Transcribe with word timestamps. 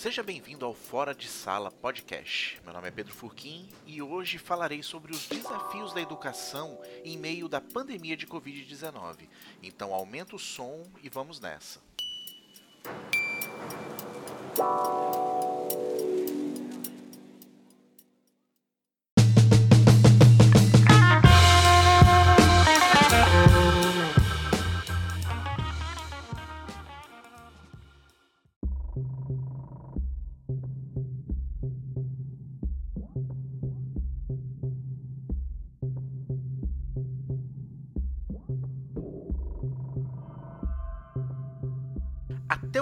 Seja 0.00 0.22
bem-vindo 0.22 0.64
ao 0.64 0.72
Fora 0.72 1.14
de 1.14 1.28
Sala 1.28 1.70
Podcast. 1.70 2.58
Meu 2.64 2.72
nome 2.72 2.88
é 2.88 2.90
Pedro 2.90 3.12
Furquim 3.12 3.68
e 3.86 4.00
hoje 4.00 4.38
falarei 4.38 4.82
sobre 4.82 5.12
os 5.12 5.28
desafios 5.28 5.92
da 5.92 6.00
educação 6.00 6.80
em 7.04 7.18
meio 7.18 7.50
da 7.50 7.60
pandemia 7.60 8.16
de 8.16 8.26
Covid-19. 8.26 9.28
Então 9.62 9.92
aumenta 9.92 10.34
o 10.34 10.38
som 10.38 10.90
e 11.02 11.10
vamos 11.10 11.38
nessa. 11.38 11.82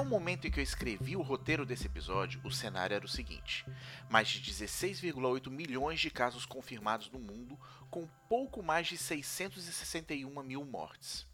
Momento 0.08 0.46
em 0.46 0.50
que 0.50 0.58
eu 0.58 0.64
escrevi 0.64 1.16
o 1.16 1.22
roteiro 1.22 1.66
desse 1.66 1.86
episódio, 1.86 2.40
o 2.42 2.50
cenário 2.50 2.94
era 2.94 3.04
o 3.04 3.08
seguinte: 3.08 3.66
mais 4.08 4.28
de 4.28 4.40
16,8 4.40 5.50
milhões 5.50 6.00
de 6.00 6.10
casos 6.10 6.46
confirmados 6.46 7.10
no 7.10 7.18
mundo, 7.18 7.58
com 7.90 8.08
pouco 8.28 8.62
mais 8.62 8.86
de 8.86 8.96
661 8.96 10.42
mil 10.42 10.64
mortes. 10.64 11.26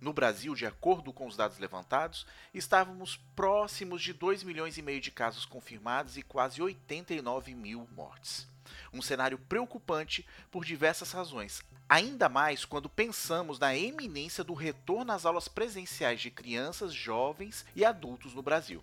No 0.00 0.12
Brasil, 0.12 0.54
de 0.54 0.66
acordo 0.66 1.12
com 1.12 1.26
os 1.26 1.36
dados 1.36 1.58
levantados, 1.58 2.26
estávamos 2.52 3.16
próximos 3.36 4.02
de 4.02 4.12
2 4.12 4.42
milhões 4.42 4.76
e 4.76 4.82
meio 4.82 5.00
de 5.00 5.10
casos 5.10 5.44
confirmados 5.44 6.16
e 6.16 6.22
quase 6.22 6.60
89 6.60 7.54
mil 7.54 7.86
mortes. 7.94 8.51
Um 8.92 9.02
cenário 9.02 9.38
preocupante 9.38 10.26
por 10.50 10.64
diversas 10.64 11.12
razões, 11.12 11.62
ainda 11.88 12.28
mais 12.28 12.64
quando 12.64 12.88
pensamos 12.88 13.58
na 13.58 13.76
eminência 13.76 14.42
do 14.42 14.54
retorno 14.54 15.12
às 15.12 15.26
aulas 15.26 15.48
presenciais 15.48 16.20
de 16.20 16.30
crianças, 16.30 16.92
jovens 16.92 17.64
e 17.74 17.84
adultos 17.84 18.34
no 18.34 18.42
Brasil. 18.42 18.82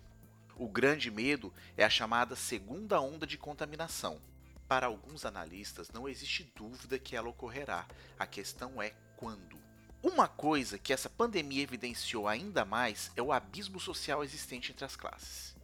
O 0.56 0.68
grande 0.68 1.10
medo 1.10 1.52
é 1.76 1.84
a 1.84 1.90
chamada 1.90 2.36
segunda 2.36 3.00
onda 3.00 3.26
de 3.26 3.38
contaminação. 3.38 4.20
Para 4.68 4.86
alguns 4.86 5.24
analistas, 5.24 5.90
não 5.90 6.08
existe 6.08 6.44
dúvida 6.54 6.98
que 6.98 7.16
ela 7.16 7.28
ocorrerá, 7.28 7.86
a 8.18 8.26
questão 8.26 8.80
é 8.80 8.92
quando. 9.16 9.58
Uma 10.02 10.28
coisa 10.28 10.78
que 10.78 10.92
essa 10.92 11.10
pandemia 11.10 11.62
evidenciou 11.62 12.28
ainda 12.28 12.64
mais 12.64 13.10
é 13.16 13.22
o 13.22 13.32
abismo 13.32 13.80
social 13.80 14.24
existente 14.24 14.72
entre 14.72 14.84
as 14.84 14.96
classes. 14.96 15.56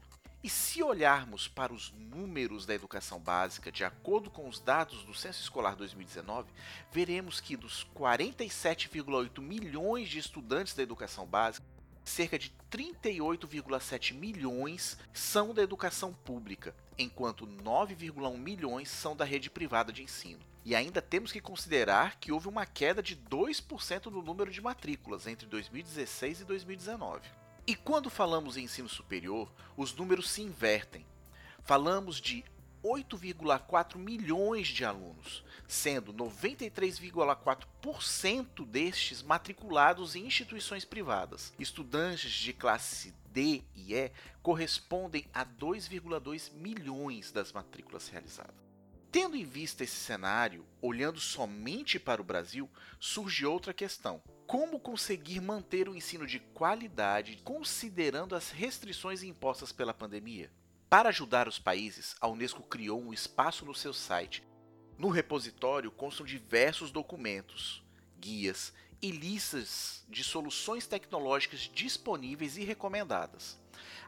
E 0.46 0.48
se 0.48 0.80
olharmos 0.80 1.48
para 1.48 1.72
os 1.72 1.90
números 1.90 2.64
da 2.64 2.72
educação 2.72 3.18
básica, 3.18 3.72
de 3.72 3.84
acordo 3.84 4.30
com 4.30 4.48
os 4.48 4.60
dados 4.60 5.02
do 5.02 5.12
Censo 5.12 5.42
Escolar 5.42 5.74
2019, 5.74 6.48
veremos 6.92 7.40
que 7.40 7.56
dos 7.56 7.84
47,8 7.96 9.40
milhões 9.40 10.08
de 10.08 10.20
estudantes 10.20 10.72
da 10.72 10.84
educação 10.84 11.26
básica, 11.26 11.66
cerca 12.04 12.38
de 12.38 12.54
38,7 12.70 14.14
milhões 14.14 14.96
são 15.12 15.52
da 15.52 15.64
educação 15.64 16.14
pública, 16.14 16.72
enquanto 16.96 17.44
9,1 17.44 18.38
milhões 18.38 18.88
são 18.88 19.16
da 19.16 19.24
rede 19.24 19.50
privada 19.50 19.92
de 19.92 20.04
ensino. 20.04 20.38
E 20.64 20.76
ainda 20.76 21.02
temos 21.02 21.32
que 21.32 21.40
considerar 21.40 22.20
que 22.20 22.30
houve 22.30 22.46
uma 22.46 22.64
queda 22.64 23.02
de 23.02 23.16
2% 23.16 24.06
no 24.12 24.22
número 24.22 24.52
de 24.52 24.60
matrículas 24.60 25.26
entre 25.26 25.48
2016 25.48 26.42
e 26.42 26.44
2019. 26.44 27.45
E 27.66 27.74
quando 27.74 28.08
falamos 28.08 28.56
em 28.56 28.64
ensino 28.64 28.88
superior, 28.88 29.52
os 29.76 29.92
números 29.92 30.30
se 30.30 30.40
invertem. 30.40 31.04
Falamos 31.64 32.20
de 32.20 32.44
8,4 32.84 33.96
milhões 33.96 34.68
de 34.68 34.84
alunos, 34.84 35.42
sendo 35.66 36.14
93,4% 36.14 38.64
destes 38.64 39.22
matriculados 39.22 40.14
em 40.14 40.26
instituições 40.26 40.84
privadas. 40.84 41.52
Estudantes 41.58 42.30
de 42.30 42.52
classe 42.52 43.12
D 43.32 43.64
e 43.74 43.94
E 43.94 44.12
correspondem 44.42 45.26
a 45.34 45.44
2,2 45.44 46.52
milhões 46.52 47.32
das 47.32 47.52
matrículas 47.52 48.06
realizadas. 48.06 48.65
Tendo 49.16 49.34
em 49.34 49.46
vista 49.46 49.82
esse 49.82 49.96
cenário, 49.96 50.66
olhando 50.78 51.18
somente 51.18 51.98
para 51.98 52.20
o 52.20 52.24
Brasil, 52.24 52.68
surge 53.00 53.46
outra 53.46 53.72
questão 53.72 54.22
como 54.46 54.78
conseguir 54.78 55.40
manter 55.40 55.88
o 55.88 55.96
ensino 55.96 56.26
de 56.26 56.38
qualidade 56.38 57.40
considerando 57.42 58.36
as 58.36 58.50
restrições 58.50 59.22
impostas 59.22 59.72
pela 59.72 59.94
pandemia. 59.94 60.52
Para 60.90 61.08
ajudar 61.08 61.48
os 61.48 61.58
países, 61.58 62.14
a 62.20 62.28
Unesco 62.28 62.62
criou 62.62 63.00
um 63.00 63.10
espaço 63.10 63.64
no 63.64 63.74
seu 63.74 63.94
site. 63.94 64.46
No 64.98 65.08
repositório 65.08 65.90
constam 65.90 66.26
diversos 66.26 66.90
documentos, 66.90 67.82
guias 68.20 68.70
e 69.00 69.10
listas 69.10 70.04
de 70.08 70.24
soluções 70.24 70.86
tecnológicas 70.86 71.70
disponíveis 71.72 72.56
e 72.56 72.64
recomendadas. 72.64 73.58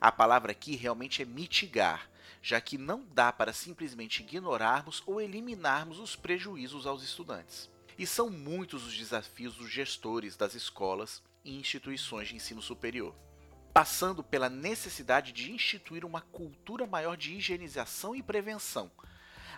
A 0.01 0.11
palavra 0.11 0.53
aqui 0.53 0.77
realmente 0.77 1.23
é 1.23 1.25
mitigar, 1.25 2.09
já 2.41 2.61
que 2.61 2.79
não 2.79 3.05
dá 3.13 3.33
para 3.33 3.53
simplesmente 3.53 4.23
ignorarmos 4.23 5.03
ou 5.07 5.21
eliminarmos 5.21 5.99
os 5.99 6.17
prejuízos 6.17 6.87
aos 6.87 7.03
estudantes. 7.03 7.69
E 7.99 8.07
são 8.07 8.31
muitos 8.31 8.87
os 8.87 8.97
desafios 8.97 9.57
dos 9.57 9.71
gestores 9.71 10.37
das 10.37 10.55
escolas 10.55 11.23
e 11.45 11.57
instituições 11.57 12.29
de 12.29 12.37
ensino 12.37 12.63
superior, 12.63 13.15
passando 13.75 14.23
pela 14.23 14.49
necessidade 14.49 15.33
de 15.33 15.51
instituir 15.51 16.05
uma 16.05 16.21
cultura 16.21 16.87
maior 16.87 17.17
de 17.17 17.35
higienização 17.35 18.15
e 18.15 18.23
prevenção, 18.23 18.91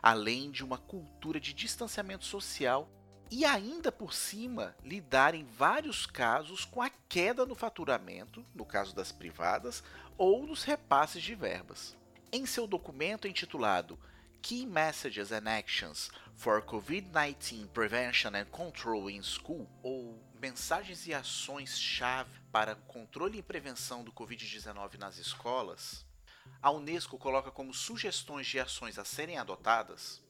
além 0.03 0.51
de 0.51 0.65
uma 0.65 0.79
cultura 0.79 1.39
de 1.39 1.53
distanciamento 1.53 2.25
social 2.25 2.89
e 3.31 3.45
ainda 3.45 3.93
por 3.93 4.13
cima 4.13 4.75
lidar 4.85 5.35
em 5.35 5.45
vários 5.45 6.05
casos 6.05 6.65
com 6.65 6.83
a 6.83 6.91
queda 7.09 7.47
no 7.47 7.55
faturamento, 7.55 8.45
no 8.55 8.65
caso 8.65 8.95
das 8.95 9.13
privadas, 9.13 9.85
ou 10.19 10.47
nos 10.47 10.65
repasses 10.65 11.23
de 11.23 11.35
verbas. 11.35 11.97
Em 12.33 12.45
seu 12.45 12.67
documento 12.67 13.29
intitulado 13.29 13.99
Key 14.43 14.67
Messages 14.67 15.31
and 15.31 15.49
Actions 15.49 16.11
for 16.35 16.63
COVID-19 16.63 17.69
Prevention 17.69 18.31
and 18.35 18.47
Control 18.47 19.09
in 19.09 19.23
School, 19.23 19.69
ou 19.83 20.19
Mensagens 20.41 21.07
e 21.07 21.15
Ações-Chave 21.15 22.41
para 22.51 22.75
Controle 22.75 23.39
e 23.39 23.43
Prevenção 23.43 24.03
do 24.03 24.13
Covid-19 24.13 24.99
nas 24.99 25.19
Escolas, 25.19 26.05
a 26.63 26.71
Unesco 26.71 27.19
coloca 27.19 27.51
como 27.51 27.75
sugestões 27.75 28.47
de 28.47 28.59
ações 28.59 28.99
a 28.99 29.05
serem 29.05 29.39
adotadas 29.39 30.23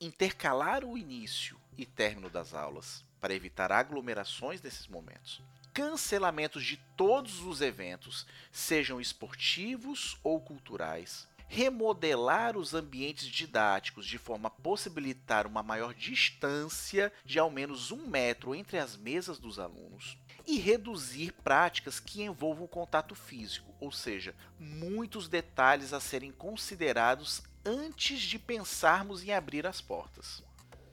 intercalar 0.00 0.84
o 0.84 0.98
início 0.98 1.58
e 1.76 1.86
término 1.86 2.28
das 2.28 2.52
aulas 2.52 3.04
para 3.20 3.34
evitar 3.34 3.72
aglomerações 3.72 4.60
nesses 4.60 4.86
momentos, 4.86 5.40
cancelamentos 5.72 6.64
de 6.64 6.76
todos 6.96 7.40
os 7.40 7.60
eventos, 7.60 8.26
sejam 8.52 9.00
esportivos 9.00 10.18
ou 10.22 10.40
culturais, 10.40 11.26
remodelar 11.48 12.56
os 12.56 12.74
ambientes 12.74 13.26
didáticos 13.28 14.06
de 14.06 14.18
forma 14.18 14.48
a 14.48 14.50
possibilitar 14.50 15.46
uma 15.46 15.62
maior 15.62 15.94
distância 15.94 17.12
de 17.24 17.38
ao 17.38 17.50
menos 17.50 17.90
um 17.90 18.06
metro 18.06 18.54
entre 18.54 18.78
as 18.78 18.96
mesas 18.96 19.38
dos 19.38 19.58
alunos. 19.58 20.16
E 20.46 20.58
reduzir 20.58 21.32
práticas 21.32 21.98
que 21.98 22.22
envolvam 22.22 22.68
contato 22.68 23.16
físico, 23.16 23.74
ou 23.80 23.90
seja, 23.90 24.34
muitos 24.60 25.28
detalhes 25.28 25.92
a 25.92 25.98
serem 25.98 26.30
considerados 26.30 27.42
antes 27.66 28.20
de 28.20 28.38
pensarmos 28.38 29.24
em 29.24 29.32
abrir 29.32 29.66
as 29.66 29.80
portas. 29.80 30.40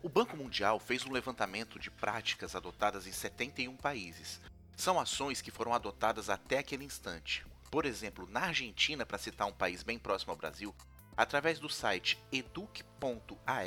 O 0.01 0.09
Banco 0.09 0.35
Mundial 0.35 0.79
fez 0.79 1.05
um 1.05 1.11
levantamento 1.11 1.77
de 1.77 1.91
práticas 1.91 2.55
adotadas 2.55 3.05
em 3.05 3.11
71 3.11 3.77
países. 3.77 4.41
São 4.75 4.99
ações 4.99 5.39
que 5.39 5.51
foram 5.51 5.71
adotadas 5.71 6.31
até 6.31 6.57
aquele 6.57 6.83
instante. 6.83 7.45
Por 7.69 7.85
exemplo, 7.85 8.27
na 8.27 8.41
Argentina, 8.41 9.05
para 9.05 9.19
citar 9.19 9.47
um 9.47 9.53
país 9.53 9.83
bem 9.83 9.99
próximo 9.99 10.31
ao 10.31 10.37
Brasil, 10.37 10.75
através 11.15 11.59
do 11.59 11.69
site 11.69 12.17
educ.ar, 12.31 13.65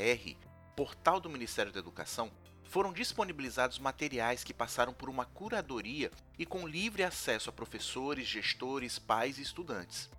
portal 0.75 1.21
do 1.21 1.31
Ministério 1.31 1.73
da 1.73 1.79
Educação, 1.79 2.33
foram 2.65 2.93
disponibilizados 2.93 3.79
materiais 3.79 4.43
que 4.43 4.53
passaram 4.53 4.93
por 4.93 5.09
uma 5.09 5.25
curadoria 5.25 6.11
e 6.37 6.45
com 6.45 6.67
livre 6.67 7.05
acesso 7.05 7.51
a 7.51 7.53
professores, 7.53 8.27
gestores, 8.27 8.99
pais 8.99 9.39
e 9.39 9.43
estudantes. 9.43 10.11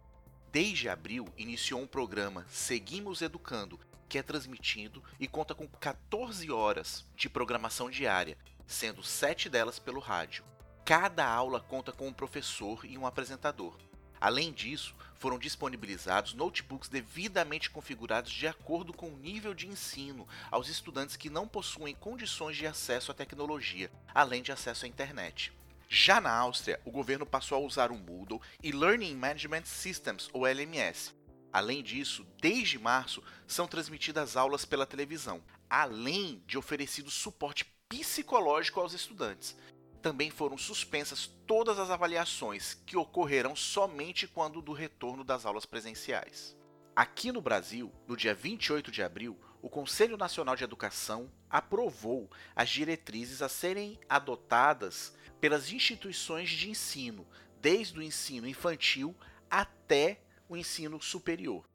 Desde 0.60 0.90
abril, 0.90 1.32
iniciou 1.38 1.80
um 1.80 1.86
programa 1.86 2.44
Seguimos 2.50 3.22
Educando, 3.22 3.80
que 4.10 4.18
é 4.18 4.24
transmitido 4.24 5.04
e 5.20 5.28
conta 5.28 5.54
com 5.54 5.68
14 5.68 6.50
horas 6.50 7.06
de 7.16 7.30
programação 7.30 7.92
diária, 7.92 8.36
sendo 8.66 9.04
7 9.04 9.50
delas 9.50 9.78
pelo 9.78 10.00
rádio. 10.00 10.44
Cada 10.84 11.32
aula 11.32 11.60
conta 11.60 11.92
com 11.92 12.08
um 12.08 12.12
professor 12.12 12.84
e 12.86 12.98
um 12.98 13.06
apresentador. 13.06 13.78
Além 14.20 14.52
disso, 14.52 14.96
foram 15.14 15.38
disponibilizados 15.38 16.34
notebooks 16.34 16.90
devidamente 16.90 17.70
configurados 17.70 18.32
de 18.32 18.48
acordo 18.48 18.92
com 18.92 19.10
o 19.10 19.18
nível 19.18 19.54
de 19.54 19.68
ensino 19.68 20.28
aos 20.50 20.70
estudantes 20.70 21.16
que 21.16 21.30
não 21.30 21.48
possuem 21.48 21.94
condições 21.94 22.58
de 22.58 22.66
acesso 22.66 23.12
à 23.12 23.14
tecnologia, 23.14 23.92
além 24.12 24.42
de 24.42 24.52
acesso 24.52 24.86
à 24.86 24.88
internet. 24.88 25.54
Já 25.90 26.20
na 26.20 26.32
Áustria, 26.32 26.82
o 26.84 26.92
governo 26.92 27.26
passou 27.26 27.58
a 27.58 27.66
usar 27.66 27.92
o 27.92 27.98
Moodle 27.98 28.42
e 28.62 28.72
Learning 28.72 29.16
Management 29.16 29.64
Systems, 29.66 30.30
ou 30.34 30.46
LMS. 30.46 31.16
Além 31.52 31.82
disso, 31.82 32.28
desde 32.42 32.78
março 32.78 33.24
são 33.48 33.68
transmitidas 33.68 34.36
aulas 34.36 34.66
pela 34.66 34.86
televisão, 34.86 35.42
além 35.70 36.44
de 36.46 36.58
oferecido 36.58 37.10
suporte 37.10 37.66
psicológico 37.88 38.82
aos 38.82 38.94
estudantes. 38.94 39.56
Também 40.02 40.30
foram 40.30 40.58
suspensas 40.58 41.28
todas 41.48 41.80
as 41.80 41.90
avaliações, 41.90 42.74
que 42.86 42.98
ocorrerão 42.98 43.56
somente 43.56 44.28
quando 44.28 44.62
do 44.62 44.74
retorno 44.74 45.24
das 45.24 45.46
aulas 45.46 45.66
presenciais. 45.66 46.56
Aqui 46.96 47.32
no 47.32 47.42
Brasil, 47.42 47.94
no 48.08 48.18
dia 48.18 48.36
28 48.36 48.92
de 48.92 49.02
abril, 49.02 49.40
o 49.62 49.70
Conselho 49.70 50.18
Nacional 50.18 50.56
de 50.56 50.64
Educação 50.64 51.32
aprovou 51.50 52.30
as 52.56 52.70
diretrizes 52.70 53.42
a 53.42 53.50
serem 53.50 54.00
adotadas 54.08 55.14
pelas 55.40 55.72
instituições 55.72 56.50
de 56.50 56.70
ensino, 56.70 57.28
desde 57.60 58.00
o 58.00 58.04
ensino 58.04 58.48
infantil 58.48 59.16
até 59.50 60.22
o 60.48 60.56
ensino 60.56 61.02
superior. 61.02 61.66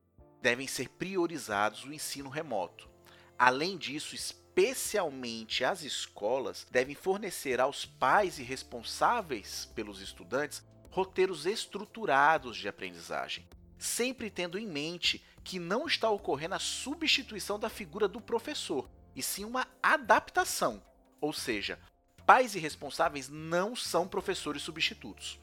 Devem 0.41 0.67
ser 0.67 0.89
priorizados 0.89 1.85
o 1.85 1.93
ensino 1.93 2.29
remoto. 2.29 2.89
Além 3.39 3.77
disso, 3.77 4.15
especialmente 4.15 5.65
as 5.65 5.83
escolas 5.83 6.67
devem 6.71 6.95
fornecer 6.95 7.61
aos 7.61 7.85
pais 7.85 8.39
e 8.39 8.43
responsáveis 8.43 9.67
pelos 9.75 10.01
estudantes 10.01 10.63
roteiros 10.91 11.47
estruturados 11.47 12.57
de 12.57 12.69
aprendizagem, 12.69 13.49
sempre 13.79 14.31
tendo 14.31 14.59
em 14.59 14.67
mente 14.67 15.25
que 15.45 15.59
não 15.59 15.87
está 15.87 16.09
ocorrendo 16.11 16.55
a 16.55 16.59
substituição 16.59 17.59
da 17.59 17.69
figura 17.69 18.07
do 18.07 18.21
professor, 18.21 18.89
e 19.15 19.23
sim 19.23 19.45
uma 19.45 19.67
adaptação. 19.83 20.83
Ou 21.21 21.33
seja, 21.33 21.79
pais 22.27 22.55
e 22.55 22.59
responsáveis 22.59 23.29
não 23.29 23.77
são 23.77 24.07
professores 24.09 24.63
substitutos. 24.63 25.39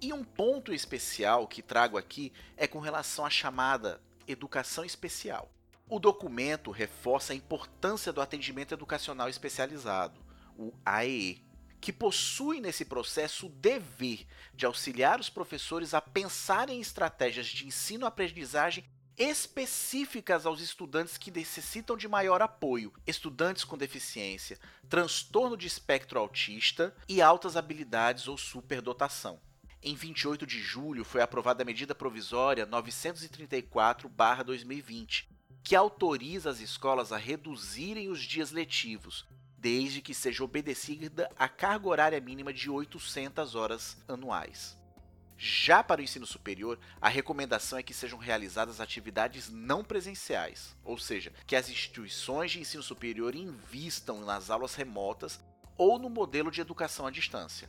E 0.00 0.12
um 0.12 0.24
ponto 0.24 0.72
especial 0.72 1.46
que 1.46 1.62
trago 1.62 1.96
aqui 1.96 2.32
é 2.56 2.66
com 2.66 2.80
relação 2.80 3.24
à 3.24 3.30
chamada 3.30 4.00
educação 4.26 4.84
especial. 4.84 5.50
O 5.88 5.98
documento 5.98 6.70
reforça 6.70 7.32
a 7.32 7.36
importância 7.36 8.12
do 8.12 8.20
atendimento 8.20 8.72
educacional 8.72 9.28
especializado, 9.28 10.20
o 10.56 10.72
AEE, 10.84 11.44
que 11.80 11.92
possui 11.92 12.60
nesse 12.60 12.84
processo 12.84 13.46
o 13.46 13.50
dever 13.50 14.26
de 14.54 14.64
auxiliar 14.64 15.20
os 15.20 15.28
professores 15.28 15.92
a 15.92 16.00
pensarem 16.00 16.78
em 16.78 16.80
estratégias 16.80 17.46
de 17.46 17.66
ensino-aprendizagem 17.66 18.84
específicas 19.16 20.44
aos 20.44 20.60
estudantes 20.60 21.16
que 21.16 21.30
necessitam 21.30 21.96
de 21.96 22.08
maior 22.08 22.42
apoio, 22.42 22.92
estudantes 23.06 23.62
com 23.64 23.78
deficiência, 23.78 24.58
transtorno 24.88 25.56
de 25.56 25.66
espectro 25.66 26.18
autista 26.18 26.94
e 27.08 27.22
altas 27.22 27.56
habilidades 27.56 28.26
ou 28.26 28.36
superdotação. 28.36 29.40
Em 29.82 29.94
28 29.94 30.46
de 30.46 30.60
julho 30.60 31.04
foi 31.04 31.20
aprovada 31.20 31.62
a 31.62 31.66
medida 31.66 31.94
provisória 31.94 32.66
934/2020, 32.66 35.28
que 35.62 35.76
autoriza 35.76 36.50
as 36.50 36.60
escolas 36.60 37.12
a 37.12 37.16
reduzirem 37.16 38.08
os 38.08 38.20
dias 38.20 38.50
letivos, 38.50 39.24
desde 39.58 40.02
que 40.02 40.14
seja 40.14 40.42
obedecida 40.42 41.30
a 41.38 41.48
carga 41.48 41.88
horária 41.88 42.20
mínima 42.20 42.52
de 42.52 42.68
800 42.70 43.54
horas 43.54 43.96
anuais. 44.08 44.76
Já 45.36 45.82
para 45.82 46.00
o 46.00 46.04
ensino 46.04 46.26
superior, 46.26 46.78
a 47.00 47.08
recomendação 47.08 47.78
é 47.78 47.82
que 47.82 47.92
sejam 47.92 48.18
realizadas 48.18 48.80
atividades 48.80 49.50
não 49.50 49.82
presenciais, 49.82 50.76
ou 50.84 50.96
seja, 50.96 51.32
que 51.46 51.56
as 51.56 51.68
instituições 51.68 52.52
de 52.52 52.60
ensino 52.60 52.82
superior 52.82 53.34
invistam 53.34 54.20
nas 54.20 54.48
aulas 54.48 54.74
remotas 54.74 55.40
ou 55.76 55.98
no 55.98 56.08
modelo 56.08 56.50
de 56.50 56.60
educação 56.60 57.06
à 57.06 57.10
distância. 57.10 57.68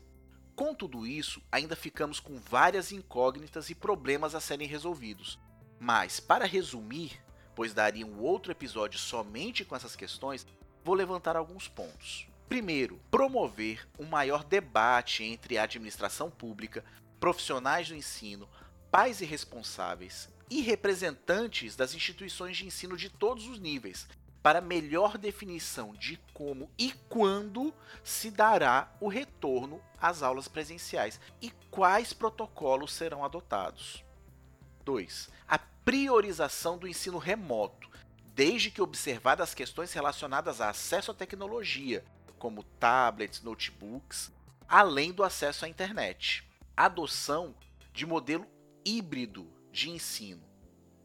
Com 0.56 0.74
tudo 0.74 1.06
isso, 1.06 1.42
ainda 1.52 1.76
ficamos 1.76 2.20
com 2.20 2.38
várias 2.38 2.92
incógnitas 2.92 3.70
e 3.70 3.76
problemas 3.76 4.36
a 4.36 4.40
serem 4.40 4.68
resolvidos. 4.68 5.38
Mas, 5.80 6.20
para 6.20 6.46
resumir, 6.46 7.22
pois 7.54 7.74
daria 7.74 8.06
um 8.06 8.22
outro 8.22 8.52
episódio 8.52 8.98
somente 8.98 9.66
com 9.66 9.76
essas 9.76 9.96
questões, 9.96 10.48
vou 10.84 10.96
levantar 10.96 11.36
alguns 11.36 11.68
pontos. 11.68 12.28
Primeiro, 12.48 13.02
promover 13.10 13.88
um 14.00 14.06
maior 14.06 14.44
debate 14.44 15.24
entre 15.24 15.58
a 15.58 15.64
administração 15.64 16.30
pública, 16.30 16.86
profissionais 17.20 17.88
do 17.88 17.96
ensino, 17.96 18.48
pais 18.92 19.22
e 19.22 19.26
responsáveis 19.26 20.30
e 20.50 20.62
representantes 20.62 21.76
das 21.76 21.94
instituições 21.94 22.58
de 22.58 22.66
ensino 22.66 22.96
de 22.96 23.10
todos 23.10 23.48
os 23.48 23.60
níveis, 23.60 24.08
para 24.42 24.62
melhor 24.62 25.18
definição 25.18 25.94
de 25.94 26.18
como 26.32 26.70
e 26.78 26.92
quando 27.10 27.74
se 28.04 28.30
dará 28.30 28.96
o 29.02 29.08
retorno 29.08 29.82
às 30.00 30.22
aulas 30.22 30.48
presenciais 30.48 31.20
e 31.42 31.50
quais 31.72 32.14
protocolos 32.14 32.94
serão 32.94 33.26
adotados. 33.26 34.04
2. 34.84 35.30
A 35.48 35.58
priorização 35.58 36.78
do 36.78 36.88
ensino 36.88 37.18
remoto, 37.18 37.90
desde 38.36 38.70
que 38.70 38.84
observadas 38.84 39.56
questões 39.56 39.92
relacionadas 39.94 40.62
a 40.62 40.70
acesso 40.70 41.10
à 41.10 41.14
tecnologia, 41.16 42.06
como 42.38 42.64
tablets, 42.64 43.42
notebooks, 43.42 44.32
além 44.68 45.12
do 45.12 45.24
acesso 45.24 45.66
à 45.66 45.68
internet 45.68 46.46
adoção 46.76 47.56
de 47.94 48.06
modelo 48.06 48.48
híbrido 48.86 49.52
de 49.72 49.90
ensino. 49.90 50.44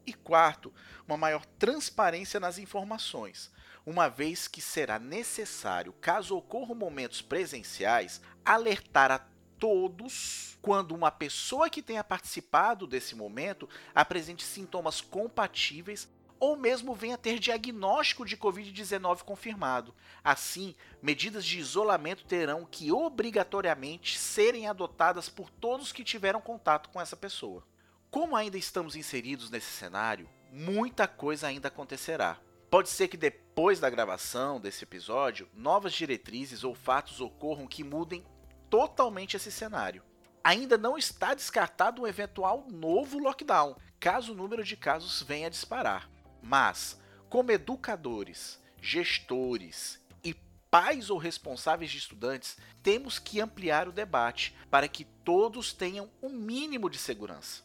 E 0.05 0.13
quarto, 0.13 0.73
uma 1.07 1.17
maior 1.17 1.45
transparência 1.45 2.39
nas 2.39 2.57
informações, 2.57 3.51
uma 3.85 4.09
vez 4.09 4.47
que 4.47 4.61
será 4.61 4.99
necessário, 4.99 5.93
caso 5.93 6.35
ocorram 6.35 6.75
momentos 6.75 7.21
presenciais, 7.21 8.21
alertar 8.43 9.11
a 9.11 9.19
todos 9.59 10.57
quando 10.61 10.95
uma 10.95 11.11
pessoa 11.11 11.69
que 11.69 11.83
tenha 11.83 12.03
participado 12.03 12.87
desse 12.87 13.15
momento 13.15 13.69
apresente 13.93 14.43
sintomas 14.43 15.01
compatíveis 15.01 16.09
ou 16.41 16.57
mesmo 16.57 16.95
venha 16.95 17.19
ter 17.19 17.37
diagnóstico 17.37 18.25
de 18.25 18.35
Covid-19 18.35 19.21
confirmado. 19.21 19.93
Assim, 20.23 20.75
medidas 20.99 21.45
de 21.45 21.59
isolamento 21.59 22.25
terão 22.25 22.65
que 22.65 22.91
obrigatoriamente 22.91 24.17
serem 24.17 24.67
adotadas 24.67 25.29
por 25.29 25.51
todos 25.51 25.91
que 25.91 26.03
tiveram 26.03 26.41
contato 26.41 26.89
com 26.89 26.99
essa 26.99 27.15
pessoa. 27.15 27.63
Como 28.09 28.35
ainda 28.35 28.57
estamos 28.57 28.95
inseridos 28.95 29.51
nesse 29.51 29.69
cenário, 29.69 30.27
muita 30.51 31.07
coisa 31.07 31.45
ainda 31.45 31.67
acontecerá. 31.67 32.39
Pode 32.71 32.89
ser 32.89 33.07
que 33.07 33.17
depois 33.17 33.79
da 33.79 33.89
gravação 33.89 34.59
desse 34.59 34.83
episódio, 34.83 35.47
novas 35.53 35.93
diretrizes 35.93 36.63
ou 36.63 36.73
fatos 36.73 37.21
ocorram 37.21 37.67
que 37.67 37.83
mudem 37.83 38.25
totalmente 38.67 39.37
esse 39.37 39.51
cenário. 39.51 40.01
Ainda 40.43 40.75
não 40.75 40.97
está 40.97 41.35
descartado 41.35 42.01
um 42.01 42.07
eventual 42.07 42.65
novo 42.67 43.19
lockdown, 43.19 43.75
caso 43.99 44.31
o 44.31 44.35
número 44.35 44.63
de 44.63 44.75
casos 44.75 45.21
venha 45.21 45.45
a 45.45 45.51
disparar. 45.51 46.10
Mas, 46.41 46.99
como 47.29 47.51
educadores, 47.51 48.59
gestores 48.81 49.99
e 50.23 50.33
pais 50.69 51.09
ou 51.09 51.17
responsáveis 51.17 51.91
de 51.91 51.97
estudantes, 51.97 52.57
temos 52.81 53.19
que 53.19 53.39
ampliar 53.39 53.87
o 53.87 53.91
debate 53.91 54.55
para 54.69 54.87
que 54.87 55.05
todos 55.23 55.71
tenham 55.71 56.09
um 56.21 56.29
mínimo 56.29 56.89
de 56.89 56.97
segurança. 56.97 57.63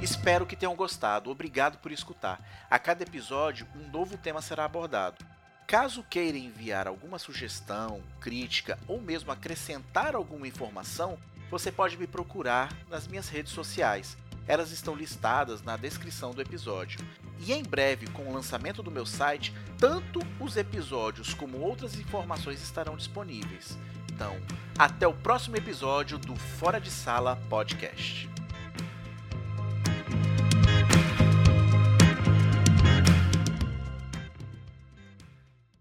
Espero 0.00 0.46
que 0.46 0.56
tenham 0.56 0.74
gostado. 0.74 1.30
Obrigado 1.30 1.78
por 1.78 1.92
escutar. 1.92 2.66
A 2.70 2.78
cada 2.78 3.02
episódio, 3.02 3.66
um 3.74 3.90
novo 3.90 4.16
tema 4.16 4.40
será 4.40 4.64
abordado. 4.64 5.24
Caso 5.66 6.02
queira 6.02 6.38
enviar 6.38 6.88
alguma 6.88 7.18
sugestão, 7.18 8.02
crítica 8.20 8.78
ou 8.88 9.00
mesmo 9.00 9.30
acrescentar 9.30 10.14
alguma 10.14 10.48
informação, 10.48 11.18
você 11.50 11.70
pode 11.72 11.96
me 11.96 12.06
procurar 12.06 12.72
nas 12.88 13.06
minhas 13.06 13.28
redes 13.28 13.52
sociais. 13.52 14.16
Elas 14.46 14.70
estão 14.70 14.94
listadas 14.94 15.62
na 15.62 15.76
descrição 15.76 16.30
do 16.30 16.40
episódio. 16.40 17.00
E 17.38 17.52
em 17.52 17.62
breve, 17.62 18.06
com 18.08 18.22
o 18.22 18.32
lançamento 18.32 18.82
do 18.82 18.90
meu 18.90 19.06
site, 19.06 19.54
tanto 19.78 20.20
os 20.40 20.56
episódios 20.56 21.34
como 21.34 21.58
outras 21.58 21.98
informações 21.98 22.62
estarão 22.62 22.96
disponíveis. 22.96 23.78
Então, 24.12 24.36
até 24.78 25.06
o 25.06 25.14
próximo 25.14 25.56
episódio 25.56 26.18
do 26.18 26.34
Fora 26.34 26.80
de 26.80 26.90
Sala 26.90 27.36
Podcast. 27.48 28.37